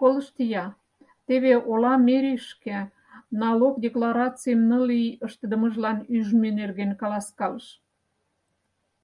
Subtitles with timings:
[0.00, 0.64] Колышт-я,
[1.26, 2.78] теве ола мэрийышке
[3.42, 7.66] налог декларацийым ныл ий ыштыдымыжлан ӱжмӧ нерген каласкалыш.